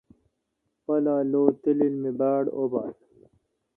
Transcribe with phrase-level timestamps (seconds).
[0.83, 2.93] پالا لو تلیل می باڑ ابال؟